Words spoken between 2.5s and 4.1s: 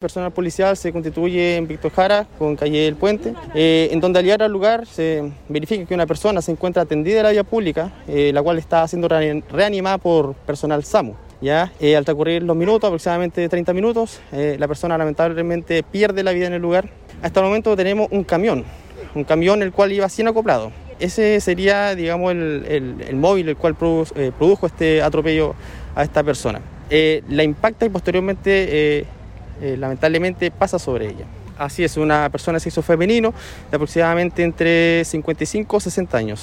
calle del Puente, eh, en